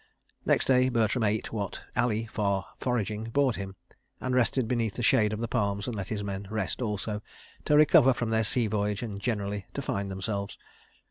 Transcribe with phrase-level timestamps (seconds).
[0.47, 3.75] Next day, Bertram ate what Ali, far foraging, brought him;
[4.19, 7.21] and rested beneath the shade of the palms and let his men rest also,
[7.65, 10.57] to recover from their sea voyage and generally to find themselves.